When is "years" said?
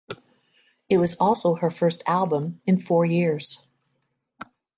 3.05-3.63